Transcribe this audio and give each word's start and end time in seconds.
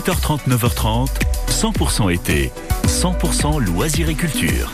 8h30, 0.00 0.48
9h30, 0.48 1.08
100% 1.50 2.14
été, 2.14 2.50
100% 2.86 3.60
loisirs 3.60 4.08
et 4.08 4.14
culture. 4.14 4.72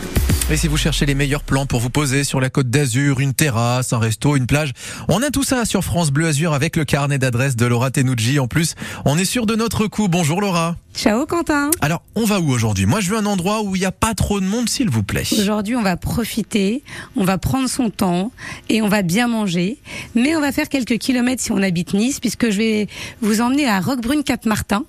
Et 0.49 0.55
si 0.55 0.69
vous 0.69 0.77
cherchez 0.77 1.05
les 1.05 1.15
meilleurs 1.15 1.43
plans 1.43 1.65
pour 1.65 1.81
vous 1.81 1.89
poser 1.89 2.23
sur 2.23 2.39
la 2.39 2.49
côte 2.49 2.69
d'Azur, 2.69 3.19
une 3.19 3.33
terrasse, 3.33 3.91
un 3.91 3.99
resto, 3.99 4.37
une 4.37 4.47
plage, 4.47 4.71
on 5.09 5.21
a 5.21 5.29
tout 5.29 5.43
ça 5.43 5.65
sur 5.65 5.83
France 5.83 6.11
Bleu 6.11 6.27
Azur 6.27 6.53
avec 6.53 6.77
le 6.77 6.85
carnet 6.85 7.17
d'adresse 7.17 7.57
de 7.57 7.65
Laura 7.65 7.91
Tenucci. 7.91 8.39
En 8.39 8.47
plus, 8.47 8.75
on 9.03 9.17
est 9.17 9.25
sûr 9.25 9.45
de 9.45 9.55
notre 9.55 9.87
coup. 9.87 10.07
Bonjour 10.07 10.39
Laura. 10.39 10.77
Ciao 10.97 11.27
Quentin. 11.27 11.69
Alors, 11.81 12.01
on 12.15 12.25
va 12.25 12.39
où 12.39 12.49
aujourd'hui? 12.49 12.87
Moi, 12.87 13.01
je 13.01 13.11
veux 13.11 13.17
un 13.17 13.27
endroit 13.27 13.61
où 13.61 13.75
il 13.75 13.79
n'y 13.79 13.85
a 13.85 13.91
pas 13.91 14.15
trop 14.15 14.39
de 14.39 14.45
monde, 14.47 14.67
s'il 14.67 14.89
vous 14.89 15.03
plaît. 15.03 15.25
Aujourd'hui, 15.31 15.75
on 15.75 15.83
va 15.83 15.95
profiter, 15.95 16.81
on 17.15 17.23
va 17.23 17.37
prendre 17.37 17.69
son 17.69 17.91
temps 17.91 18.31
et 18.67 18.81
on 18.81 18.87
va 18.87 19.03
bien 19.03 19.27
manger. 19.27 19.77
Mais 20.15 20.35
on 20.35 20.41
va 20.41 20.51
faire 20.51 20.69
quelques 20.69 20.97
kilomètres 20.97 21.43
si 21.43 21.51
on 21.51 21.61
habite 21.61 21.93
Nice, 21.93 22.19
puisque 22.19 22.49
je 22.49 22.57
vais 22.57 22.87
vous 23.21 23.41
emmener 23.41 23.67
à 23.67 23.79
Roquebrune-Cap-Martin, 23.79 24.85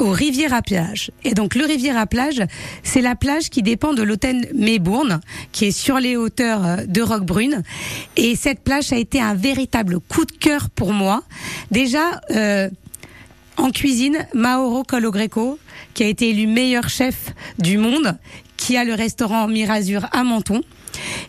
aux 0.00 0.10
rivières 0.10 0.52
à 0.52 0.62
plage. 0.62 1.12
Et 1.22 1.32
donc, 1.32 1.54
le 1.54 1.64
rivière 1.64 1.96
à 1.96 2.06
plage, 2.06 2.42
c'est 2.82 3.00
la 3.00 3.14
plage 3.14 3.48
qui 3.48 3.62
dépend 3.62 3.94
de 3.94 4.02
l'hôtel 4.02 4.50
Mébourne, 4.52 5.20
qui 5.52 5.66
est 5.66 5.70
sur 5.70 6.00
les 6.00 6.16
hauteurs 6.16 6.66
euh, 6.66 6.76
de 6.86 7.02
Roquebrune. 7.02 7.62
Et 8.16 8.34
cette 8.34 8.64
plage 8.64 8.92
a 8.92 8.96
été 8.96 9.20
un 9.20 9.34
véritable 9.34 10.00
coup 10.00 10.24
de 10.24 10.32
cœur 10.32 10.70
pour 10.70 10.92
moi. 10.92 11.22
Déjà, 11.70 12.20
euh, 12.32 12.68
en 13.56 13.70
cuisine, 13.70 14.26
Mauro 14.34 14.82
Cologreco, 14.82 15.58
qui 15.94 16.02
a 16.02 16.06
été 16.06 16.30
élu 16.30 16.46
meilleur 16.46 16.88
chef 16.88 17.32
du 17.58 17.78
monde, 17.78 18.16
qui 18.56 18.76
a 18.76 18.84
le 18.84 18.94
restaurant 18.94 19.48
Mirazur 19.48 20.06
à 20.12 20.24
Menton. 20.24 20.62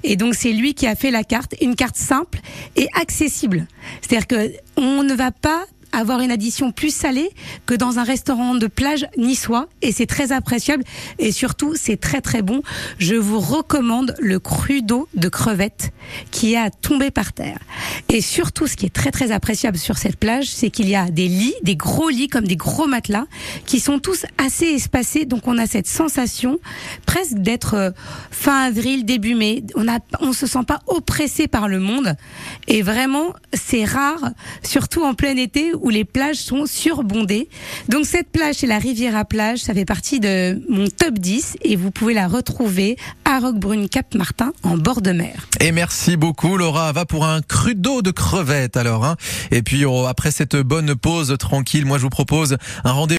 Et 0.03 0.15
donc 0.15 0.35
c'est 0.35 0.51
lui 0.51 0.73
qui 0.73 0.87
a 0.87 0.95
fait 0.95 1.11
la 1.11 1.23
carte, 1.23 1.55
une 1.61 1.75
carte 1.75 1.95
simple 1.97 2.39
et 2.75 2.87
accessible. 2.93 3.67
C'est-à-dire 4.01 4.27
que 4.27 4.51
on 4.77 5.03
ne 5.03 5.13
va 5.13 5.31
pas 5.31 5.65
avoir 5.91 6.21
une 6.21 6.31
addition 6.31 6.71
plus 6.71 6.93
salée 6.93 7.29
que 7.65 7.73
dans 7.73 7.99
un 7.99 8.03
restaurant 8.03 8.55
de 8.55 8.67
plage 8.67 9.07
niçois 9.17 9.67
et 9.81 9.91
c'est 9.91 10.05
très 10.05 10.31
appréciable 10.31 10.83
et 11.17 11.31
surtout 11.31 11.73
c'est 11.75 11.97
très 11.97 12.21
très 12.21 12.41
bon. 12.41 12.61
Je 12.99 13.15
vous 13.15 13.39
recommande 13.39 14.15
le 14.19 14.39
cru 14.39 14.81
d'eau 14.81 15.07
de 15.15 15.29
crevettes 15.29 15.91
qui 16.31 16.53
est 16.53 16.57
à 16.57 16.69
tomber 16.69 17.11
par 17.11 17.33
terre. 17.33 17.59
Et 18.09 18.21
surtout 18.21 18.67
ce 18.67 18.75
qui 18.75 18.85
est 18.85 18.93
très 18.93 19.11
très 19.11 19.31
appréciable 19.31 19.77
sur 19.77 19.97
cette 19.97 20.17
plage, 20.17 20.47
c'est 20.47 20.69
qu'il 20.69 20.89
y 20.89 20.95
a 20.95 21.09
des 21.09 21.27
lits, 21.27 21.55
des 21.63 21.75
gros 21.75 22.09
lits 22.09 22.27
comme 22.27 22.45
des 22.47 22.55
gros 22.55 22.87
matelas 22.87 23.25
qui 23.65 23.79
sont 23.79 23.99
tous 23.99 24.25
assez 24.37 24.65
espacés 24.65 25.25
donc 25.25 25.47
on 25.47 25.57
a 25.57 25.67
cette 25.67 25.87
sensation 25.87 26.59
presque 27.05 27.35
d'être 27.35 27.73
euh, 27.75 27.91
fin 28.31 28.67
avril 28.67 29.05
début 29.05 29.35
mai. 29.35 29.63
On 29.75 29.87
a 29.87 29.99
on 30.19 30.33
se 30.33 30.47
sent 30.47 30.63
pas 30.67 30.79
oppressé 30.87 31.47
par 31.47 31.67
le 31.67 31.79
monde 31.79 32.15
et 32.67 32.81
vraiment 32.81 33.33
c'est 33.53 33.85
rare 33.85 34.31
surtout 34.63 35.03
en 35.03 35.13
plein 35.13 35.35
été 35.37 35.73
où 35.73 35.89
les 35.89 36.05
plages 36.05 36.37
sont 36.37 36.65
surbondées. 36.65 37.49
Donc 37.89 38.05
cette 38.05 38.29
plage, 38.29 38.55
c'est 38.55 38.67
la 38.67 38.79
rivière 38.79 39.15
à 39.15 39.25
plage, 39.25 39.59
ça 39.59 39.73
fait 39.73 39.85
partie 39.85 40.19
de 40.19 40.61
mon 40.69 40.87
top 40.87 41.15
10 41.15 41.57
et 41.61 41.75
vous 41.75 41.91
pouvez 41.91 42.13
la 42.13 42.27
retrouver 42.27 42.97
à 43.25 43.39
Roquebrune 43.39 43.89
Cap 43.89 44.15
Martin 44.15 44.53
en 44.63 44.77
bord 44.77 45.01
de 45.01 45.11
mer. 45.11 45.47
Et 45.59 45.71
merci 45.71 46.17
beaucoup 46.17 46.57
Laura, 46.57 46.91
va 46.91 47.05
pour 47.05 47.25
un 47.25 47.41
cru 47.41 47.75
de 47.87 48.11
crevettes 48.11 48.77
alors. 48.77 49.05
Hein. 49.05 49.15
Et 49.51 49.61
puis 49.61 49.85
oh, 49.85 50.05
après 50.07 50.31
cette 50.31 50.55
bonne 50.55 50.95
pause 50.95 51.35
tranquille, 51.39 51.85
moi 51.85 51.97
je 51.97 52.03
vous 52.03 52.09
propose 52.09 52.57
un 52.83 52.91
rendez-vous 52.91 53.07